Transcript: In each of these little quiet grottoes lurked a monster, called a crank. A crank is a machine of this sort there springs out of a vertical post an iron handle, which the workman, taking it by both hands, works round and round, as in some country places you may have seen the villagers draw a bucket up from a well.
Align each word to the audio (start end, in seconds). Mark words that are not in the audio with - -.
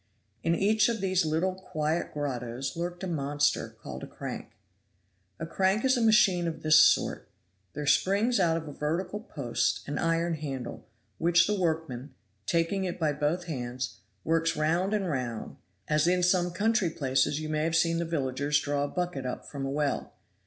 In 0.41 0.55
each 0.55 0.89
of 0.89 0.99
these 0.99 1.25
little 1.27 1.53
quiet 1.53 2.11
grottoes 2.15 2.75
lurked 2.75 3.03
a 3.03 3.07
monster, 3.07 3.75
called 3.83 4.01
a 4.01 4.07
crank. 4.07 4.53
A 5.39 5.45
crank 5.45 5.85
is 5.85 5.95
a 5.95 6.01
machine 6.01 6.47
of 6.47 6.63
this 6.63 6.77
sort 6.77 7.29
there 7.73 7.85
springs 7.85 8.39
out 8.39 8.57
of 8.57 8.67
a 8.67 8.73
vertical 8.73 9.19
post 9.19 9.87
an 9.87 9.99
iron 9.99 10.33
handle, 10.33 10.87
which 11.19 11.45
the 11.45 11.53
workman, 11.53 12.15
taking 12.47 12.83
it 12.83 12.99
by 12.99 13.13
both 13.13 13.43
hands, 13.43 13.99
works 14.23 14.55
round 14.57 14.95
and 14.95 15.07
round, 15.07 15.57
as 15.87 16.07
in 16.07 16.23
some 16.23 16.49
country 16.49 16.89
places 16.89 17.39
you 17.39 17.47
may 17.47 17.63
have 17.63 17.75
seen 17.75 17.99
the 17.99 18.03
villagers 18.05 18.59
draw 18.59 18.85
a 18.85 18.87
bucket 18.87 19.27
up 19.27 19.45
from 19.45 19.67
a 19.67 19.69
well. 19.69 20.13